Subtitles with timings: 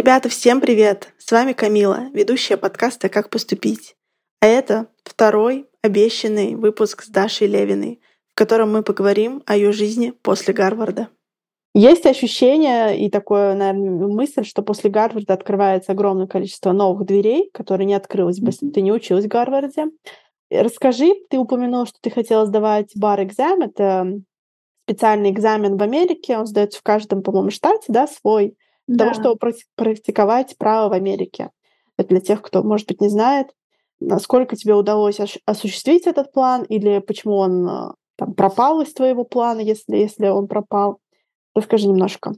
[0.00, 1.12] Ребята, всем привет!
[1.18, 3.96] С вами Камила, ведущая подкаста «Как поступить».
[4.40, 8.00] А это второй обещанный выпуск с Дашей Левиной,
[8.30, 11.08] в котором мы поговорим о ее жизни после Гарварда.
[11.74, 17.84] Есть ощущение и такое, наверное, мысль, что после Гарварда открывается огромное количество новых дверей, которые
[17.84, 19.88] не открылось бы, если бы ты не училась в Гарварде.
[20.50, 23.68] Расскажи, ты упомянула, что ты хотела сдавать бар-экзамен.
[23.68, 24.22] Это
[24.86, 28.56] специальный экзамен в Америке, он сдается в каждом, по-моему, штате, да, свой,
[28.96, 29.10] да.
[29.12, 31.50] того, чтобы практиковать право в Америке.
[31.96, 33.48] Это для тех, кто, может быть, не знает,
[34.00, 39.60] насколько тебе удалось осуществить этот план или почему он э, там, пропал из твоего плана,
[39.60, 40.98] если, если он пропал.
[41.54, 42.32] Расскажи немножко.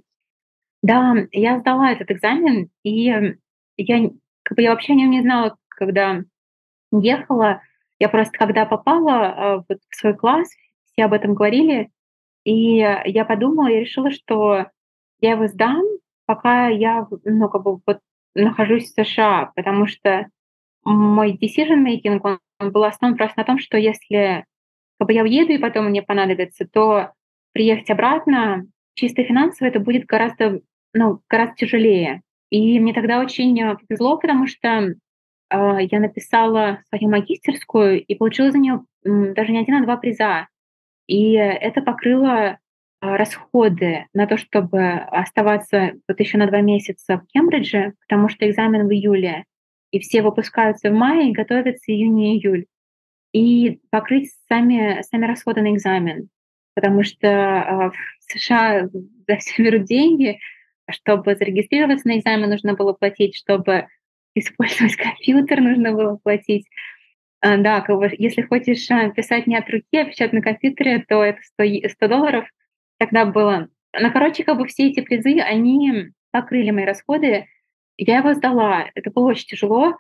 [0.83, 3.05] Да, я сдала этот экзамен, и
[3.77, 4.11] я,
[4.43, 6.23] как бы, я вообще о нем не знала, когда
[6.91, 7.63] ехала.
[8.01, 10.49] Я просто, когда попала э, вот в свой класс,
[10.93, 11.91] все об этом говорили,
[12.45, 14.67] и я подумала, я решила, что
[15.21, 15.83] я его сдам,
[16.27, 18.01] пока я ну, как бы, вот,
[18.35, 20.29] нахожусь в США, потому что
[20.85, 24.45] мой decision making он, он был основан просто на том, что если
[24.99, 27.13] как бы, я уеду и потом мне понадобится, то
[27.53, 30.61] приехать обратно чисто финансово это будет гораздо,
[30.93, 32.23] ну, гораздо тяжелее.
[32.51, 34.95] И мне тогда очень повезло, потому что э,
[35.51, 40.49] я написала свою магистерскую и получила за нее даже не один, а два приза.
[41.07, 42.59] И это покрыло
[43.03, 48.87] расходы на то, чтобы оставаться вот еще на два месяца в Кембридже, потому что экзамен
[48.87, 49.45] в июле,
[49.91, 52.67] и все выпускаются в мае и готовятся июнь-июль.
[53.33, 56.29] И покрыть сами, сами расходы на экзамен,
[56.75, 60.39] потому что э, в США за все берут деньги,
[60.89, 63.89] чтобы зарегистрироваться на экзамен нужно было платить, чтобы
[64.35, 66.67] использовать компьютер нужно было платить.
[67.41, 67.85] А, да,
[68.19, 72.09] если хочешь а, писать не от руки, а печатать на компьютере, то это 100, 100
[72.09, 72.47] долларов
[73.03, 73.69] тогда было.
[73.99, 77.47] Ну, короче, как бы все эти призы, они покрыли мои расходы.
[77.97, 78.87] Я его сдала.
[78.95, 79.97] Это было очень тяжело.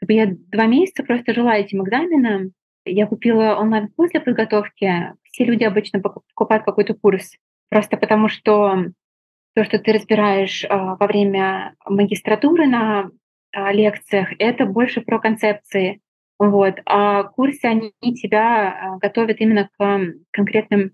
[0.00, 2.52] Как бы я два месяца просто жила этим экзаменом.
[2.84, 5.12] Я купила онлайн-курс для подготовки.
[5.24, 7.36] Все люди обычно покупают какой-то курс.
[7.68, 8.86] Просто потому что
[9.54, 13.10] то, что ты разбираешь а, во время магистратуры на
[13.52, 16.00] лекциях, это больше про концепции.
[16.38, 16.76] Вот.
[16.84, 20.00] А курсы, они тебя а, готовят именно к
[20.30, 20.92] конкретным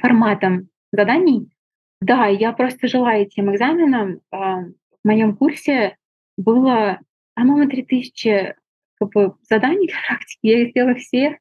[0.00, 1.50] форматам заданий.
[2.00, 4.20] Да, я просто жила этим экзаменом.
[4.30, 5.96] А, в моем курсе
[6.36, 7.00] было,
[7.34, 8.54] по-моему, 3000
[8.98, 10.38] как бы, заданий практики.
[10.42, 11.38] Я их сделала все.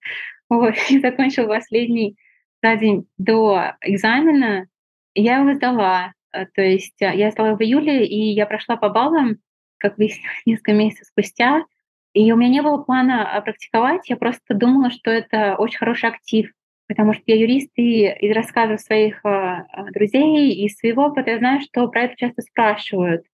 [0.49, 0.75] Вот.
[0.89, 2.17] И закончила последний
[2.61, 4.67] за день до экзамена.
[5.15, 6.13] Я его сдала.
[6.31, 9.37] А, то есть я сдала в июле, и я прошла по баллам,
[9.77, 11.65] как выяснилось, несколько месяцев спустя.
[12.13, 16.09] И у меня не было плана а, практиковать, я просто думала, что это очень хороший
[16.09, 16.51] актив,
[16.89, 21.37] потому что я юрист, и из рассказов своих а, а, друзей и своего опыта я
[21.37, 23.25] знаю, что про это часто спрашивают.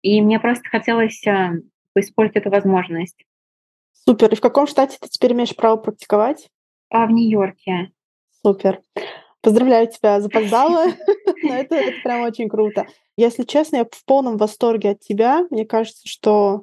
[0.00, 1.22] И мне просто хотелось
[1.96, 3.26] использовать эту возможность.
[3.92, 4.32] Супер.
[4.32, 6.48] И в каком штате ты теперь имеешь право практиковать?
[6.88, 7.90] А в Нью-Йорке.
[8.42, 8.80] Супер.
[9.42, 10.86] Поздравляю тебя, запоздала.
[11.42, 12.86] Но это, это прям очень круто.
[13.16, 15.46] Если честно, я в полном восторге от тебя.
[15.50, 16.62] Мне кажется, что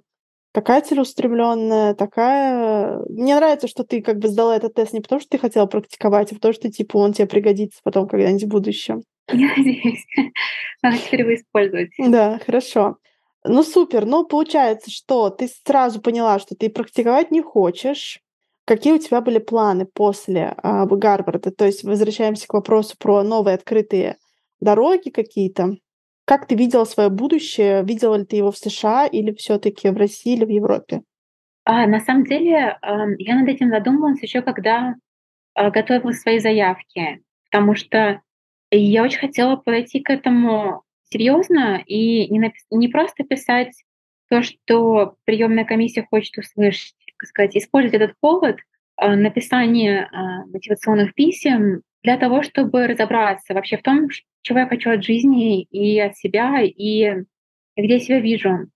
[0.51, 2.99] такая целеустремленная, такая...
[3.09, 6.31] Мне нравится, что ты как бы сдала этот тест не потому, что ты хотела практиковать,
[6.31, 9.03] а потому что, типа, он тебе пригодится потом когда-нибудь в будущем.
[9.31, 10.05] Я надеюсь.
[10.81, 11.89] Надо теперь его использовать.
[11.99, 12.97] Да, хорошо.
[13.43, 14.05] Ну, супер.
[14.05, 18.19] Ну, получается, что ты сразу поняла, что ты практиковать не хочешь.
[18.65, 21.51] Какие у тебя были планы после а, Гарварда?
[21.51, 24.17] То есть возвращаемся к вопросу про новые открытые
[24.59, 25.77] дороги какие-то.
[26.27, 27.83] Как ты видела свое будущее?
[27.85, 31.01] Видела ли ты его в США или все-таки в России или в Европе?
[31.63, 34.95] А, на самом деле, я над этим задумалась еще когда
[35.55, 38.21] а, готовила свои заявки, потому что
[38.71, 43.85] я очень хотела подойти к этому серьезно и не, напис- не просто писать
[44.29, 48.57] то, что приемная комиссия хочет услышать, так сказать, использовать этот повод
[48.97, 54.09] а, написания а, мотивационных писем для того, чтобы разобраться вообще в том,
[54.47, 57.25] чего я хочу от жизни и от себя, и
[57.75, 58.69] где я себя вижу.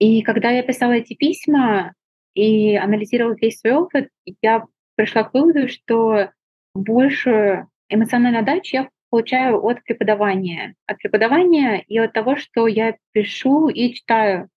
[0.00, 1.94] И когда я писала эти письма
[2.34, 4.08] и анализировала весь свой опыт,
[4.42, 4.64] я
[4.96, 6.30] пришла к выводу, что
[6.74, 10.74] большую эмоциональную отдачу я получаю от преподавания.
[10.86, 14.48] От преподавания и от того, что я пишу и читаю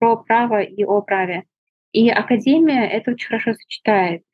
[0.00, 1.44] про право и о праве.
[1.92, 4.24] И академия это очень хорошо сочетает.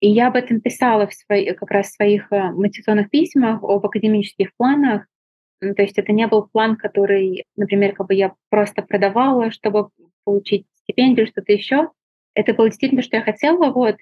[0.00, 3.86] И я об этом писала в свои, как раз в своих э, мотивационных письмах об
[3.86, 5.06] академических планах.
[5.60, 9.88] Ну, то есть это не был план, который, например, как бы я просто продавала, чтобы
[10.24, 11.90] получить стипендию, что-то еще.
[12.34, 13.70] Это было действительно, что я хотела.
[13.70, 13.96] Вот,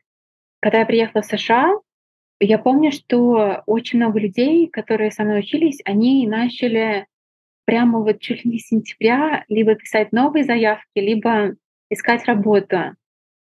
[0.61, 1.73] когда я приехала в США,
[2.41, 7.07] я помню, что очень много людей, которые со мной учились, они начали
[7.65, 11.55] прямо вот чуть ли не с сентября либо писать новые заявки, либо
[11.89, 12.97] искать работу.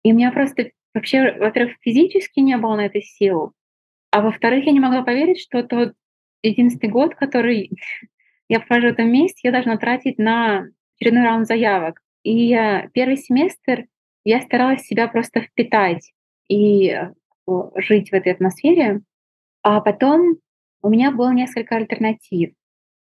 [0.04, 3.54] И у меня просто вообще, во-первых, физически не было на это сил,
[4.12, 5.94] а во-вторых, я не могла поверить, что тот
[6.49, 7.71] единственный год, который
[8.49, 12.01] я провожу в этом месте, я должна тратить на очередной раунд заявок.
[12.23, 12.49] И
[12.94, 13.85] первый семестр
[14.23, 16.11] я старалась себя просто впитать
[16.47, 17.11] и э,
[17.77, 19.01] жить в этой атмосфере.
[19.63, 20.38] А потом
[20.81, 22.51] у меня было несколько альтернатив.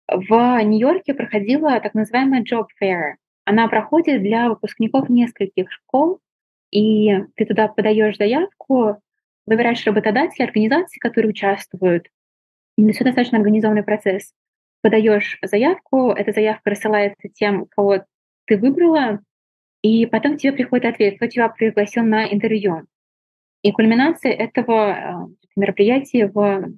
[0.07, 3.15] В Нью-Йорке проходила так называемая Job Fair.
[3.45, 6.19] Она проходит для выпускников нескольких школ,
[6.71, 8.97] и ты туда подаешь заявку,
[9.45, 12.07] выбираешь работодателей, организации, которые участвуют.
[12.77, 14.33] И все достаточно организованный процесс.
[14.81, 18.03] Подаешь заявку, эта заявка рассылается тем, кого
[18.45, 19.21] ты выбрала,
[19.81, 22.83] и потом тебе приходит ответ, кто тебя пригласил на интервью.
[23.61, 25.13] И кульминация этого э,
[25.55, 26.73] мероприятия в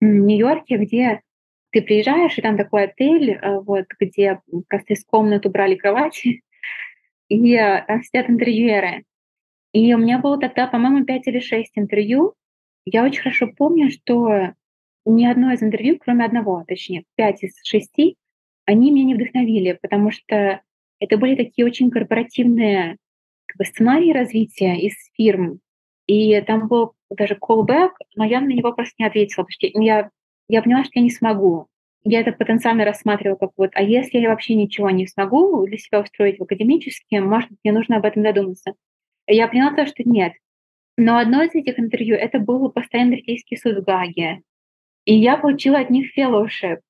[0.00, 1.20] Нью-Йорке, где
[1.70, 6.42] ты приезжаешь, и там такой отель, э, вот, где просто из комнат убрали кровати,
[7.28, 9.04] и э, там сидят интервьюеры.
[9.72, 12.34] И у меня было тогда, по-моему, 5 или 6 интервью.
[12.84, 14.54] Я очень хорошо помню, что
[15.14, 18.16] ни одно из интервью, кроме одного, точнее, 5 из 6,
[18.66, 20.62] они меня не вдохновили, потому что
[21.00, 22.98] это были такие очень корпоративные
[23.46, 25.60] как бы, сценарии развития из фирм.
[26.06, 30.10] И там был даже callback, но я на него просто не ответила, потому что я,
[30.48, 31.66] я поняла, что я не смогу.
[32.04, 36.00] Я это потенциально рассматривала как вот, а если я вообще ничего не смогу для себя
[36.00, 38.74] устроить в академически, может мне нужно об этом задуматься.
[39.26, 40.32] Я поняла то, что нет.
[40.96, 44.42] Но одно из этих интервью— это был постоянный российский суд в Гаге.
[45.08, 46.80] И я получила от них fellowship.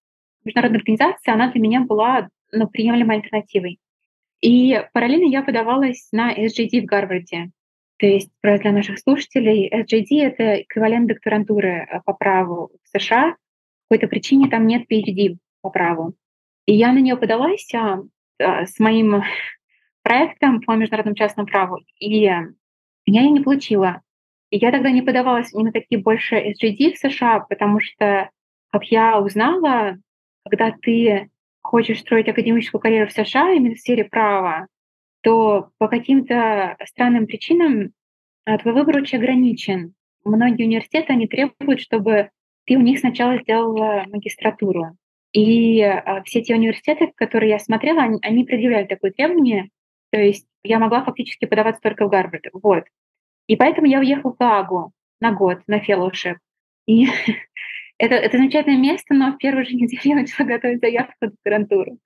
[0.44, 3.78] Международная организация, она для меня была ну, приемлемой альтернативой.
[4.40, 7.52] И параллельно я подавалась на SGD в Гарварде.
[7.96, 13.36] То есть, просто для наших слушателей, SGD— это эквивалент докторантуры э, по праву в США.
[13.86, 16.14] По какой-то причине там нет PhD по праву.
[16.66, 18.00] И я на нее подалась а,
[18.40, 19.22] а, с моим
[20.02, 22.48] проектом по международному частному праву, и я
[23.06, 24.02] ее не получила.
[24.50, 28.30] И я тогда не подавалась ни на какие больше SGD в США, потому что,
[28.70, 29.98] как я узнала,
[30.44, 31.30] когда ты
[31.60, 34.66] хочешь строить академическую карьеру в США именно в сфере права,
[35.22, 37.92] то по каким-то странным причинам
[38.46, 39.94] а, твой выбор очень ограничен.
[40.24, 42.30] Многие университеты, они требуют, чтобы
[42.64, 44.96] ты у них сначала сделала магистратуру.
[45.32, 49.68] И а, все те университеты, которые я смотрела, они, они предъявляли такое требование.
[50.10, 52.46] То есть я могла фактически подаваться только в Гарвард.
[52.54, 52.84] Вот.
[53.48, 56.36] И поэтому я уехала в Гаагу на год, на фellowship.
[56.86, 57.08] И
[57.98, 61.98] Это, это замечательное место, но в первую же неделю я начала готовить заявку в докторантуру.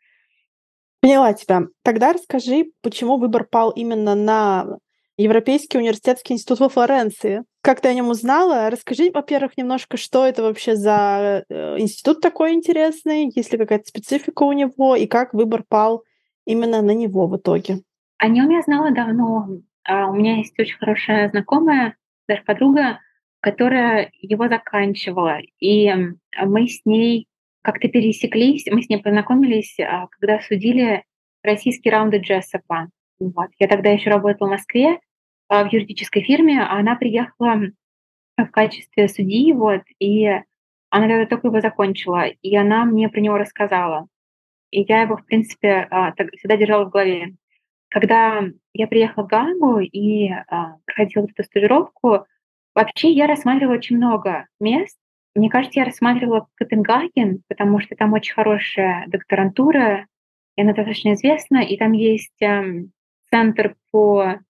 [1.02, 1.62] Поняла тебя.
[1.82, 4.78] Тогда расскажи, почему выбор пал именно на
[5.18, 7.44] Европейский университетский институт во Флоренции.
[7.60, 8.70] Как ты о нем узнала?
[8.70, 14.44] Расскажи, во-первых, немножко, что это вообще за э, институт такой интересный, есть ли какая-то специфика
[14.44, 16.02] у него, и как выбор пал
[16.46, 17.80] именно на него в итоге.
[18.18, 19.48] О нем я знала давно.
[19.84, 21.96] А у меня есть очень хорошая знакомая,
[22.28, 23.00] даже подруга,
[23.40, 25.40] которая его заканчивала.
[25.58, 25.92] И
[26.44, 27.26] мы с ней
[27.62, 31.04] как-то пересеклись, мы с ней познакомились, а, когда судили
[31.42, 32.88] российские раунды Джессопа.
[33.20, 33.50] Вот.
[33.58, 34.98] Я тогда еще работала в Москве
[35.48, 37.60] а, в юридической фирме, а она приехала
[38.36, 40.26] в качестве судьи, вот, и
[40.90, 44.08] она тогда только его закончила, и она мне про него рассказала.
[44.70, 47.34] И я его, в принципе, а, всегда держала в голове.
[47.92, 50.30] Когда я приехала в Гагу и
[50.86, 52.26] проходила эту стажировку,
[52.74, 54.96] Вообще я рассматривала очень много мест.
[55.34, 60.06] Мне кажется, я рассматривала Копенгаген, потому что там очень хорошая докторантура,
[60.56, 62.84] и она достаточно известна, и там есть э,
[63.30, 64.40] центр по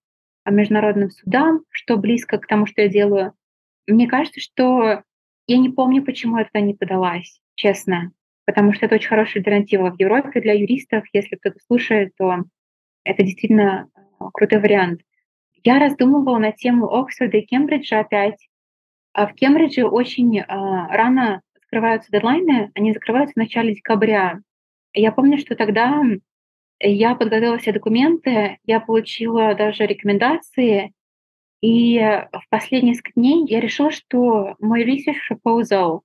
[0.45, 3.33] международным судам, что близко к тому, что я делаю.
[3.87, 5.03] Мне кажется, что
[5.47, 8.13] я не помню, почему туда не подалась, честно,
[8.45, 11.05] потому что это очень хорошая альтернатива в Европе для юристов.
[11.13, 12.45] Если кто-то слушает, то
[13.05, 14.01] это действительно э,
[14.33, 15.01] крутой вариант.
[15.65, 18.49] Я раздумывала на тему Оксфорда и Кембриджа опять.
[19.13, 24.41] А в Кембридже очень а, рано закрываются дедлайны, они закрываются в начале декабря.
[24.95, 26.03] Я помню, что тогда
[26.81, 30.93] я подготовила все документы, я получила даже рекомендации,
[31.61, 36.01] и в последние несколько дней я решила, что мой research proposal,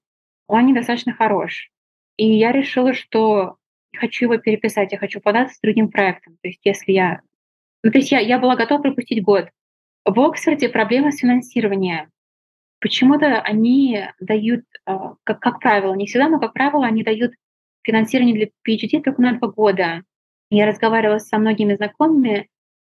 [0.48, 1.72] он недостаточно хорош.
[2.18, 3.58] И я решила, что
[3.98, 6.38] хочу его переписать, я хочу податься с другим проектом.
[6.42, 7.22] То есть если я
[7.84, 9.50] ну, то есть я, я была готова пропустить год.
[10.04, 12.10] В Оксфорде проблема с финансированием.
[12.80, 17.34] Почему-то они дают, а, как, как правило, не всегда, но как правило, они дают
[17.84, 20.04] финансирование для PhD только на два года.
[20.50, 22.48] Я разговаривала со многими знакомыми.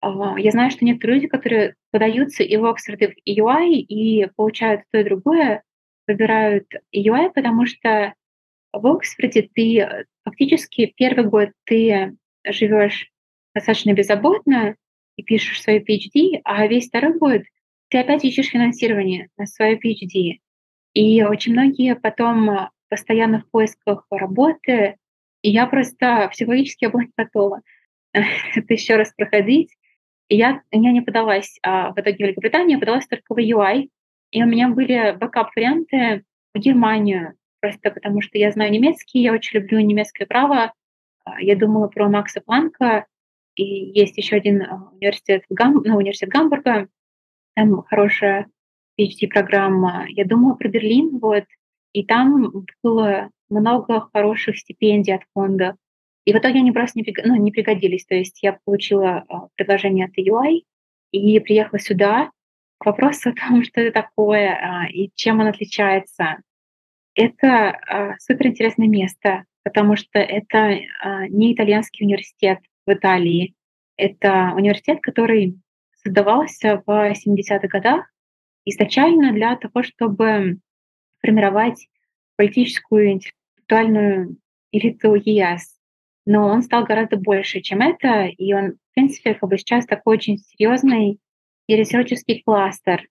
[0.01, 4.29] А, я знаю, что некоторые люди, которые подаются и в Оксфорд, и в EUI, и
[4.36, 5.63] получают то и другое,
[6.08, 8.13] выбирают EUI, потому что
[8.74, 13.12] в Оксфорде ты фактически первый год ты живешь
[13.54, 14.75] достаточно беззаботно
[15.18, 17.42] и пишешь свою PhD, а весь второй год
[17.90, 20.40] ты опять ищешь финансирование на свою PhD.
[20.94, 24.98] И очень многие потом постоянно в поисках работы,
[25.42, 27.62] и я просто психологически была не готова
[28.13, 29.75] это еще раз проходить.
[30.28, 33.90] И я, я не подалась а, в итоге в Великобританию, я подалась только в UI.
[34.32, 36.24] И у меня были бэкап-варианты
[36.54, 40.74] в Германию, просто потому что я знаю немецкий, я очень люблю немецкое право.
[41.24, 43.06] А, я думала про Макса Планка,
[43.56, 46.89] и есть еще один а, университет, Гам, ну, университет Гамбурга,
[47.56, 48.48] там хорошая
[49.00, 50.06] PhD-программа.
[50.10, 51.46] Я думала про Берлин, вот,
[51.94, 55.75] и там было много хороших стипендий от фонда.
[56.25, 58.06] И в итоге они просто не, ну, не пригодились.
[58.06, 60.63] То есть я получила а, предложение от UI
[61.12, 62.32] и приехала сюда.
[62.80, 66.38] К вопросу о том, что это такое и чем он отличается.
[67.15, 70.80] Это а, суперинтересное место, потому что это
[71.30, 73.53] не итальянский университет в Италии.
[73.98, 75.60] Это университет, который
[76.03, 78.12] создавался в 70-х годах
[78.65, 80.58] изначально для того, чтобы
[81.22, 81.88] формировать
[82.38, 84.38] политическую интеллектуальную
[84.72, 85.82] элиту ЕС
[86.25, 90.18] но он стал гораздо больше, чем это, и он, в принципе, как бы сейчас такой
[90.18, 91.20] очень серьезный
[91.68, 93.08] и ресерческий кластер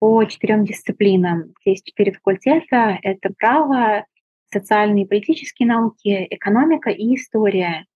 [0.00, 1.54] по четырем дисциплинам.
[1.64, 4.04] Есть четыре факультета— это право,
[4.52, 7.86] социальные и политические науки, экономика и история.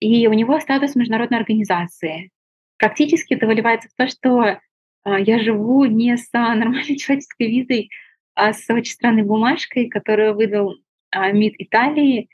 [0.00, 2.30] И у него статус международной организации.
[2.78, 4.58] Практически это выливается в то, что
[5.04, 7.90] а, я живу не с нормальной человеческой визой,
[8.34, 10.74] а с очень странной бумажкой, которую выдал
[11.10, 12.28] а, МИД Италии.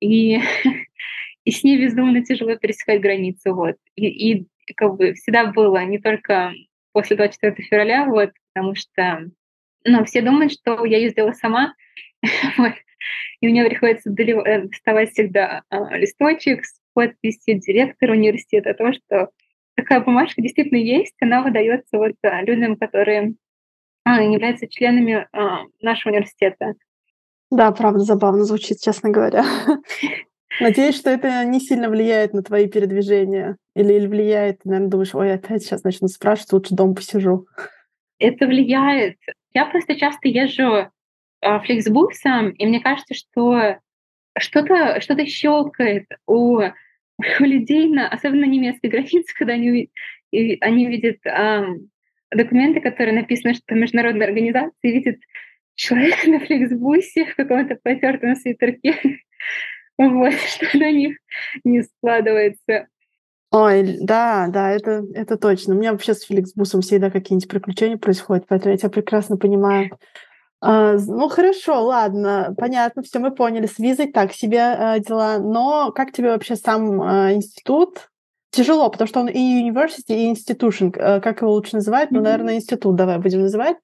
[0.00, 0.40] И
[1.48, 3.54] и с ней безумно тяжело пересекать границу.
[3.54, 3.76] Вот.
[3.96, 6.52] И, и как бы всегда было, не только
[6.92, 9.30] после 24 февраля, вот, потому что
[9.84, 11.74] ну, все думают, что я ее сделала сама,
[13.40, 19.30] и мне приходится э, доставать всегда а, листочек с подписью директора университета о том, что
[19.76, 23.34] такая бумажка действительно есть, она выдается вот а, людям, которые
[24.04, 25.28] а, являются членами
[25.80, 26.74] нашего университета.
[27.52, 29.44] Да, правда, забавно звучит, честно говоря.
[30.60, 33.56] Надеюсь, что это не сильно влияет на твои передвижения.
[33.76, 37.46] Или, или влияет, наверное, думаешь, ой, опять сейчас начну спрашивать, лучше дома посижу.
[38.18, 39.16] Это влияет.
[39.54, 40.90] Я просто часто езжу
[41.40, 43.78] а, фликсбусом, и мне кажется, что
[44.38, 49.90] что-то что щелкает у, у людей, на, особенно немецкой границе, когда они,
[50.32, 51.64] они видят а,
[52.30, 55.16] документы, которые написаны, что международная организация, и видят
[55.74, 59.20] человека на фликсбусе в каком-то потертом свитерке
[59.98, 61.18] вот, что на них
[61.64, 62.88] не складывается.
[63.50, 65.74] Ой, да, да, это, это точно.
[65.74, 69.98] У меня вообще с Феликсбусом всегда какие-нибудь приключения происходят, поэтому я тебя прекрасно понимаю.
[70.60, 73.66] А, ну хорошо, ладно, понятно, все мы поняли.
[73.66, 75.38] С визой так себе а, дела.
[75.38, 78.10] Но как тебе вообще сам а, институт?
[78.50, 80.94] Тяжело, потому что он и university, и institution.
[80.98, 82.10] А, как его лучше называть?
[82.10, 82.16] Mm-hmm.
[82.16, 83.76] Ну, наверное, институт давай будем называть.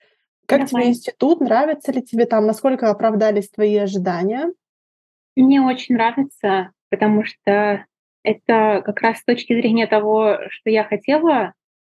[0.46, 0.68] Как давай.
[0.68, 1.40] тебе институт?
[1.40, 2.46] Нравится ли тебе там?
[2.46, 4.52] Насколько оправдались твои ожидания?
[5.36, 7.86] Мне очень нравится, потому что
[8.24, 11.52] это как раз с точки зрения того, что я хотела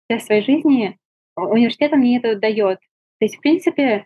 [0.10, 0.98] для своей жизни,
[1.36, 2.80] университет мне это дает.
[3.20, 4.06] То есть, в принципе,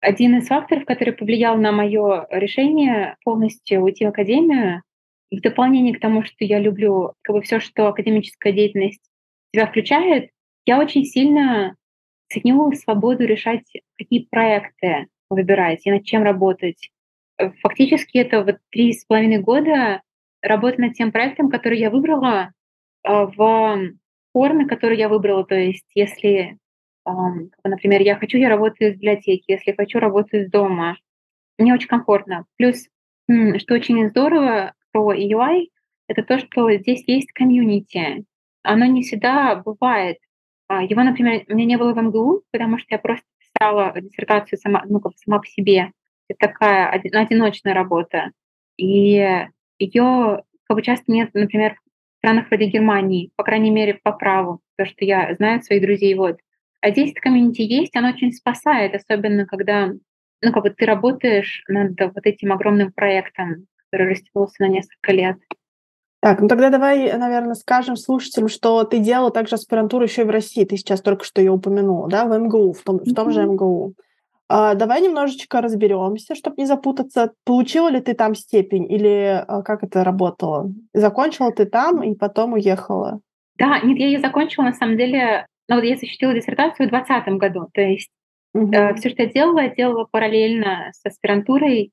[0.00, 4.82] один из факторов, который повлиял на мое решение полностью уйти в академию,
[5.30, 9.02] в дополнение к тому, что я люблю как бы все, что академическая деятельность
[9.54, 10.30] себя включает,
[10.66, 11.74] я очень сильно
[12.28, 13.64] ценю свободу решать,
[13.96, 16.90] какие проекты выбирать и над чем работать.
[17.62, 20.02] Фактически это вот три с половиной года
[20.42, 22.52] работы над тем проектом, который я выбрала
[23.02, 23.78] а, в
[24.32, 25.44] форме, которую я выбрала.
[25.44, 26.58] То есть если,
[27.64, 30.96] например, я хочу, я работаю из библиотеки, если хочу, работаю из дома.
[31.58, 32.46] Мне очень комфортно.
[32.56, 32.88] Плюс,
[33.28, 35.68] что очень здорово про EUI,
[36.08, 38.24] это то, что здесь есть комьюнити.
[38.62, 40.18] Оно не всегда бывает.
[40.68, 44.58] А, его, например, у меня не было в МГУ, потому что я просто писала диссертацию
[44.58, 45.92] сама, ну, как сама по себе
[46.32, 48.32] это такая одиночная работа.
[48.76, 49.46] И
[49.82, 54.60] ее как бы часто нет, например, в странах вроде Германии, по крайней мере, по праву,
[54.76, 56.14] то, что я знаю своих друзей.
[56.14, 56.38] Вот.
[56.80, 59.92] А здесь это комьюнити есть, оно очень спасает, особенно когда
[60.42, 65.36] ну, как бы ты работаешь над вот этим огромным проектом, который растянулся на несколько лет.
[66.20, 70.30] Так, ну тогда давай, наверное, скажем слушателям, что ты делала также аспирантуру еще и в
[70.30, 70.64] России.
[70.64, 73.94] Ты сейчас только что ее упомянула, да, в МГУ, в том, в том же МГУ.
[74.54, 77.32] А, давай немножечко разберемся, чтобы не запутаться.
[77.46, 80.70] Получила ли ты там степень или а, как это работало?
[80.92, 83.20] Закончила ты там и потом уехала?
[83.56, 85.46] Да, нет, я ее закончила на самом деле.
[85.68, 87.70] Ну вот я защитила диссертацию в 2020 году.
[87.72, 88.10] То есть
[88.52, 88.70] угу.
[88.72, 91.90] э, все, что я делала, я делала параллельно с аспирантурой.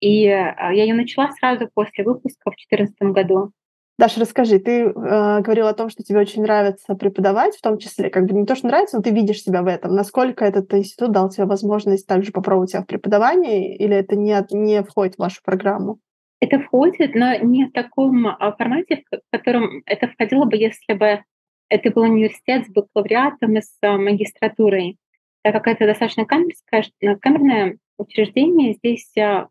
[0.00, 3.52] И я ее начала сразу после выпуска в 2014 году.
[4.00, 8.08] Даша, расскажи, ты э, говорила о том, что тебе очень нравится преподавать, в том числе,
[8.08, 9.94] как бы не то, что нравится, но ты видишь себя в этом.
[9.94, 14.82] Насколько этот институт дал тебе возможность также попробовать себя в преподавании, или это не, не
[14.82, 15.98] входит в вашу программу?
[16.40, 21.22] Это входит, но не в таком а, формате, в котором это входило бы, если бы
[21.68, 24.96] это был университет с бакалавриатом и с а, магистратурой.
[25.42, 26.84] Так как это достаточно камерское,
[27.20, 29.48] камерное учреждение, здесь, а,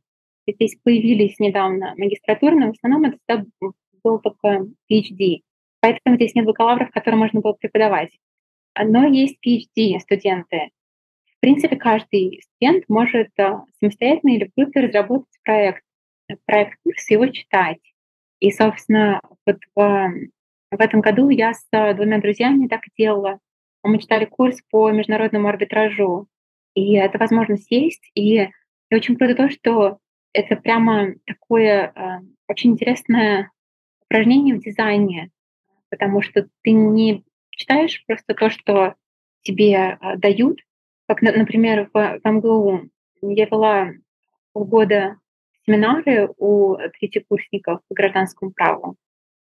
[0.48, 3.46] здесь появились недавно магистратуры, но в основном это
[4.04, 5.42] был только PhD.
[5.82, 8.12] Поэтому здесь нет бакалавров, которые можно было преподавать.
[8.78, 10.70] Но есть PhD-студенты.
[11.38, 15.84] В принципе, каждый студент может а, самостоятельно или в группе разработать проект,
[16.46, 17.80] проект курса, его читать.
[18.40, 20.14] И, собственно, вот в,
[20.72, 23.40] в этом году я с двумя друзьями так делала.
[23.84, 26.28] Мы читали курс по международному арбитражу.
[26.74, 28.10] И это возможность есть.
[28.14, 30.00] И, и очень круто то, что
[30.34, 33.52] это прямо такое э, очень интересное
[34.10, 35.30] упражнение в дизайне,
[35.90, 38.96] потому что ты не читаешь просто то, что
[39.42, 40.60] тебе а, дают.
[41.08, 42.90] Как, например, в, в МГУ
[43.22, 43.92] я вела
[44.54, 45.18] полгода
[45.66, 48.96] семинары у третьекурсников по гражданскому праву.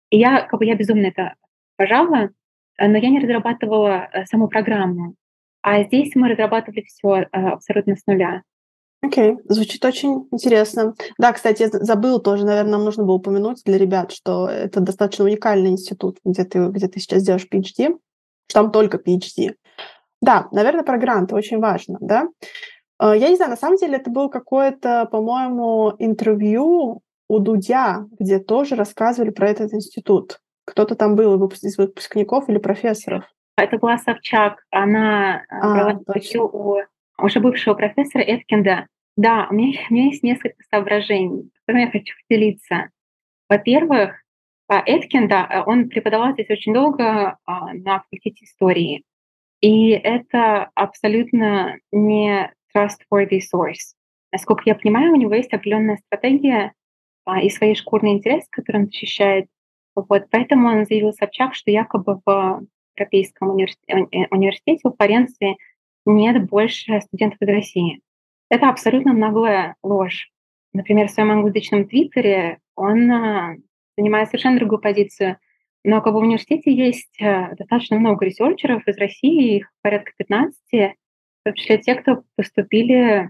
[0.09, 1.35] И я, как бы, я безумно это
[1.75, 2.29] пожала,
[2.79, 5.15] но я не разрабатывала э, саму программу.
[5.61, 8.43] А здесь мы разрабатывали все э, абсолютно с нуля.
[9.03, 10.95] Окей, звучит очень интересно.
[11.17, 15.25] Да, кстати, я забыл тоже, наверное, нам нужно было упомянуть для ребят, что это достаточно
[15.25, 17.97] уникальный институт, где ты, где ты сейчас делаешь PhD,
[18.47, 19.55] что там только PhD.
[20.21, 22.29] Да, наверное, про гранты очень важно, да.
[22.97, 28.39] А, я не знаю, на самом деле это было какое-то, по-моему, интервью у Дудя, где
[28.39, 30.39] тоже рассказывали про этот институт.
[30.65, 33.25] Кто-то там был из выпускников или профессоров.
[33.57, 34.63] Это была Собчак.
[34.71, 36.77] Она э, а, брала интервью у
[37.17, 38.87] уже бывшего профессора Эткинда.
[39.15, 42.89] Да, у меня, у меня есть несколько соображений, которыми я хочу поделиться.
[43.49, 44.23] Во-первых,
[44.69, 49.03] Эткин, да, он преподавал здесь очень долго а, на факультете истории.
[49.61, 53.95] И это абсолютно не trustworthy source.
[54.31, 56.73] Насколько я понимаю, у него есть определенная стратегия
[57.25, 59.45] а, и свои шкурные интересы, которые он защищает.
[59.95, 62.65] Вот, поэтому он заявил Собчак, что якобы в
[62.97, 65.57] Европейском университете, э, университете в Флоренции
[66.05, 68.01] нет больше студентов из России.
[68.49, 70.29] Это абсолютно наглая ложь.
[70.73, 73.55] Например, в своем англоязычном твиттере он а,
[73.97, 75.37] занимает совершенно другую позицию.
[75.83, 80.55] Но как бы в университете есть а, достаточно много ресерчеров из России, их порядка 15,
[80.71, 80.93] в
[81.45, 83.29] том числе те, кто поступили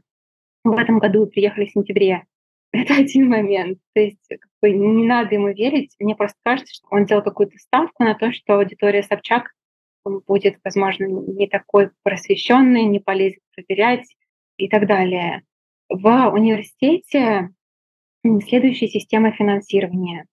[0.64, 2.24] в этом году и приехали в сентябре.
[2.72, 3.80] Это один момент.
[3.94, 5.96] То есть как бы, не надо ему верить.
[6.00, 9.52] Мне просто кажется, что он делал какую-то ставку на то, что аудитория Собчак
[10.06, 14.16] будет, возможно, не такой просвещенный, не полезет проверять
[14.58, 15.44] и так далее.
[15.90, 17.50] В университете
[18.46, 20.26] следующая система финансирования.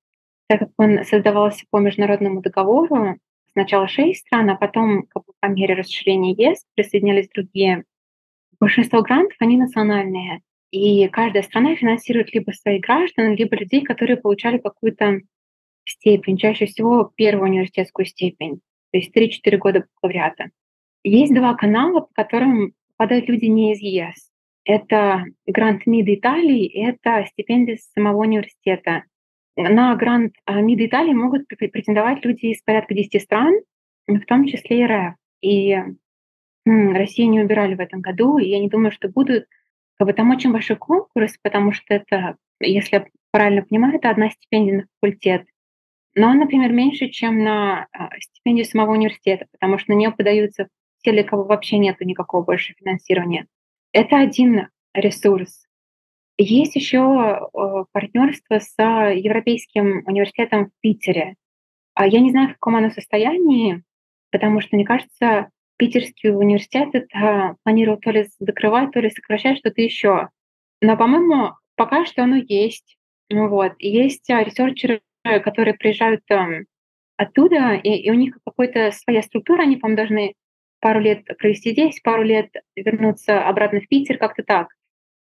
[0.48, 3.16] Так как он создавался по международному договору,
[3.52, 5.06] сначала шесть стран, а потом
[5.40, 7.84] по мере расширения ЕС присоединялись другие.
[8.58, 10.40] Большинство грантов, они национальные.
[10.70, 15.20] И каждая страна финансирует либо своих граждан, либо людей, которые получали какую-то
[15.84, 18.60] степень, чаще всего первую университетскую степень
[18.92, 20.50] то есть 3-4 года бакалавриата.
[21.02, 24.30] Есть два канала, по которым попадают люди не из ЕС.
[24.64, 29.04] Это грант МИД Италии это стипендия самого университета.
[29.56, 33.54] На грант а, МИД Италии могут претендовать люди из порядка 10 стран,
[34.06, 35.14] в том числе и РФ.
[35.42, 35.78] И
[36.66, 39.46] Россию не убирали в этом году, и я не думаю, что будут.
[39.98, 44.30] Как бы там очень большой конкурс, потому что это, если я правильно понимаю, это одна
[44.30, 45.46] стипендия на факультет.
[46.14, 50.68] Но, например, меньше, чем на а, стипендию самого университета, потому что на нее подаются
[51.02, 53.46] те, для кого вообще нет никакого больше финансирования.
[53.92, 55.66] Это один ресурс.
[56.36, 57.48] Есть еще
[57.92, 61.36] партнерство с Европейским университетом в Питере.
[61.94, 63.82] А я не знаю, в каком оно состоянии,
[64.30, 69.80] потому что, мне кажется, Питерский университет это планировал то ли закрывать, то ли сокращать что-то
[69.80, 70.28] еще.
[70.80, 72.96] Но, по-моему, пока что оно есть.
[73.30, 73.74] Вот.
[73.78, 76.64] Есть ресерчеры Э, которые приезжают там
[77.16, 80.34] оттуда, и, и у них какая-то своя структура, они, по-моему, должны
[80.80, 84.68] пару лет провести здесь, пару лет вернуться обратно в Питер, как-то так.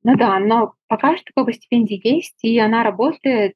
[0.03, 3.55] Ну да, но пока что как бы стипендия есть, и она работает,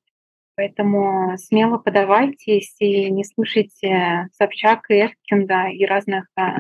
[0.55, 6.59] поэтому смело подавайтесь и не слушайте Собчак и Эркинда и разных а,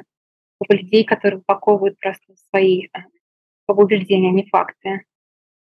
[0.69, 5.05] людей, которые упаковывают просто свои а, убеждения, а не факты.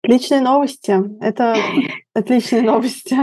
[0.04, 0.96] Отличные новости.
[1.24, 1.56] Это
[2.14, 3.16] отличные новости.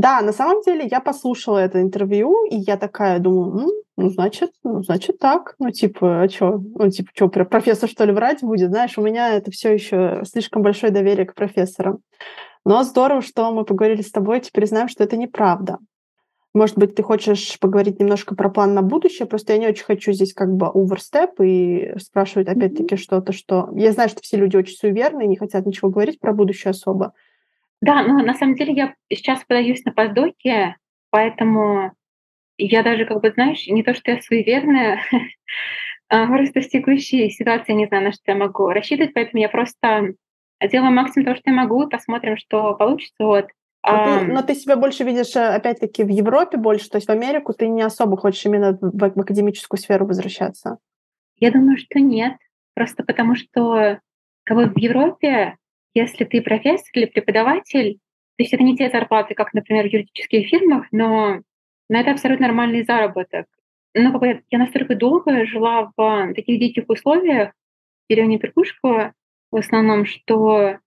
[0.00, 4.50] Да, на самом деле я послушала это интервью, и я такая думаю, ну, ну значит,
[4.64, 5.56] ну, значит так.
[5.58, 6.58] Ну, типа, а что?
[6.74, 8.70] Ну, типа, что, профессор, что ли, врать будет?
[8.70, 11.98] Знаешь, у меня это все еще слишком большое доверие к профессорам.
[12.64, 15.76] Но здорово, что мы поговорили с тобой, теперь знаем, что это неправда.
[16.54, 20.12] Может быть, ты хочешь поговорить немножко про план на будущее, просто я не очень хочу
[20.12, 22.98] здесь как бы оверстеп и спрашивать опять-таки mm-hmm.
[22.98, 23.68] что-то, что...
[23.74, 27.12] Я знаю, что все люди очень суеверны и не хотят ничего говорить про будущее особо.
[27.80, 30.76] Да, но на самом деле я сейчас подаюсь на постдоки,
[31.10, 31.92] поэтому
[32.58, 35.00] я даже, как бы, знаешь, не то, что я суеверная,
[36.08, 40.14] а просто в текущей ситуации не знаю, на что я могу рассчитывать, поэтому я просто
[40.68, 43.14] делаю максимум того, что я могу, посмотрим, что получится.
[43.18, 43.46] Вот.
[43.82, 47.08] Но, а, ты, но ты себя больше видишь, э, опять-таки, в Европе больше, то есть
[47.08, 50.76] в Америку ты не особо хочешь именно в, в академическую сферу возвращаться?
[51.36, 52.34] Я думаю, что нет.
[52.74, 54.00] Просто потому что
[54.44, 55.56] как бы в Европе,
[55.94, 60.48] если ты профессор или преподаватель, то есть это не те зарплаты, как, например, в юридических
[60.48, 61.40] фирмах, но,
[61.88, 63.46] но это абсолютно нормальный заработок.
[63.94, 69.14] Но как бы я настолько долго жила в таких диких условиях, в деревне Перкушково
[69.50, 70.78] в основном, что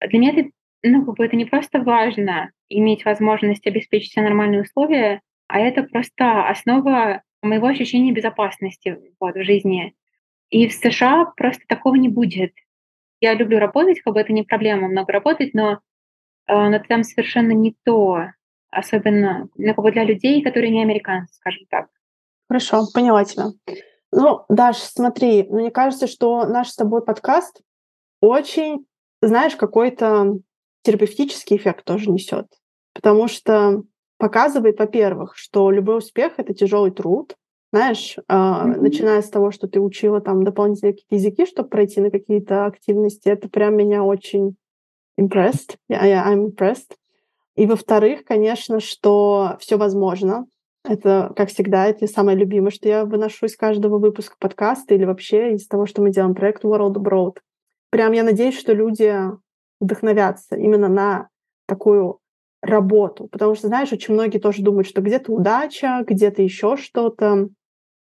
[0.00, 0.50] для меня это
[0.82, 5.82] ну, как бы это не просто важно иметь возможность обеспечить себе нормальные условия, а это
[5.82, 9.94] просто основа моего ощущения безопасности вот, в жизни.
[10.50, 12.52] И в США просто такого не будет.
[13.20, 15.80] Я люблю работать, как бы это не проблема много работать, но,
[16.46, 18.26] э, но там совершенно не то,
[18.70, 21.86] особенно ну, как бы для людей, которые не американцы, скажем так.
[22.48, 23.46] Хорошо, поняла тебя.
[24.12, 27.62] Ну, Даш, смотри, мне кажется, что наш с тобой подкаст
[28.20, 28.86] очень,
[29.20, 30.38] знаешь, какой-то
[30.82, 32.46] терапевтический эффект тоже несет.
[32.94, 33.82] Потому что
[34.18, 37.36] показывает, во-первых, что любой успех— это тяжелый труд,
[37.72, 38.80] знаешь, mm-hmm.
[38.80, 43.28] начиная с того, что ты учила там дополнительные какие-то языки, чтобы пройти на какие-то активности,
[43.28, 44.56] это прям меня очень
[45.18, 45.76] impressed.
[45.90, 46.96] Yeah, I'm impressed.
[47.56, 50.46] И во-вторых, конечно, что все возможно.
[50.84, 55.54] Это, как всегда, это самое любимое, что я выношу из каждого выпуска подкаста или вообще
[55.54, 57.38] из того, что мы делаем проект World Abroad.
[57.90, 59.12] Прям я надеюсь, что люди
[59.80, 61.28] вдохновятся именно на
[61.66, 62.20] такую
[62.62, 63.28] работу.
[63.28, 67.48] Потому что, знаешь, очень многие тоже думают, что где-то удача, где-то еще что-то.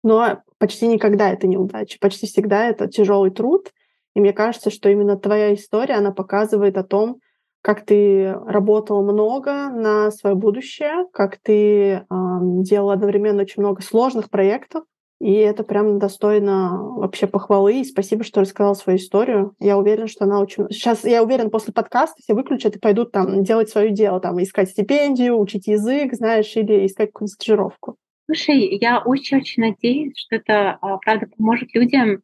[0.03, 1.97] Но почти никогда это не удача.
[1.99, 3.71] Почти всегда это тяжелый труд.
[4.15, 7.19] И мне кажется, что именно твоя история, она показывает о том,
[7.61, 14.29] как ты работала много на свое будущее, как ты э, делала одновременно очень много сложных
[14.29, 14.83] проектов,
[15.21, 17.81] и это прям достойно вообще похвалы.
[17.81, 19.53] И спасибо, что рассказал свою историю.
[19.59, 20.67] Я уверена, что она очень...
[20.71, 24.69] Сейчас, я уверена, после подкаста все выключат и пойдут там делать свое дело, там искать
[24.69, 27.97] стипендию, учить язык, знаешь, или искать какую-то стажировку.
[28.25, 32.23] Слушай, я очень-очень надеюсь, что это, а, правда, поможет людям.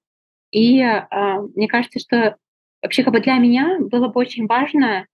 [0.49, 2.37] И а, мне кажется, что
[2.81, 5.05] вообще как бы для меня было бы очень важно,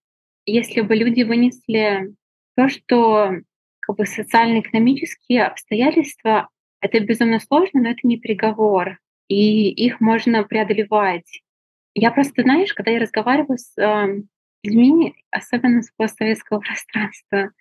[0.46, 2.14] если бы люди вынесли
[2.56, 3.32] то, что
[3.82, 6.48] как бы социально-экономические обстоятельства
[6.84, 11.42] это безумно сложно, но это не приговор, и их можно преодолевать.
[11.96, 14.22] Я просто, знаешь, когда я разговариваю с э,
[14.64, 17.52] людьми, особенно с постсоветского пространства,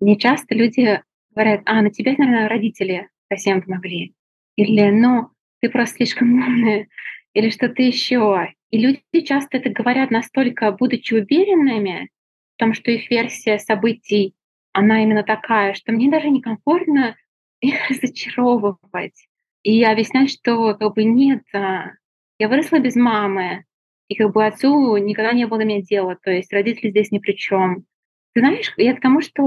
[0.00, 1.02] мне часто люди
[1.34, 4.14] говорят, а, на тебя, наверное, родители совсем помогли.
[4.56, 5.28] Или, ну,
[5.60, 6.88] ты просто слишком умная.
[7.34, 8.52] Или что-то еще.
[8.70, 12.08] И люди часто это говорят настолько, будучи уверенными
[12.54, 14.34] в том, что их версия событий,
[14.72, 17.16] она именно такая, что мне даже некомфортно
[17.72, 19.26] их разочаровывать
[19.62, 21.92] и объяснять, что как бы нет, а,
[22.38, 23.64] я выросла без мамы,
[24.08, 27.32] и как бы отцу никогда не было меня дела, то есть родители здесь ни при
[27.32, 27.84] чем.
[28.32, 29.42] Ты знаешь, я к тому, что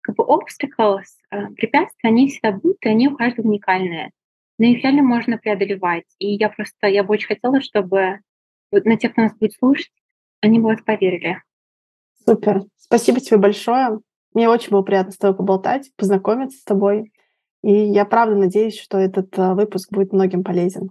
[0.00, 4.10] как бы obstacles, а, препятствия, они всегда будут, и они у каждого уникальные.
[4.58, 6.04] Но их реально можно преодолевать.
[6.18, 8.20] И я просто, я бы очень хотела, чтобы
[8.70, 9.90] вот на тех, кто нас будет слушать,
[10.40, 11.42] они бы вот поверили.
[12.24, 12.62] Супер.
[12.76, 14.00] Спасибо тебе большое.
[14.32, 17.12] Мне очень было приятно с тобой поболтать, познакомиться с тобой.
[17.64, 20.90] И я правда надеюсь, что этот э, выпуск будет многим полезен.